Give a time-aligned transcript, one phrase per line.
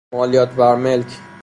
[0.13, 1.07] مالیات بر ملک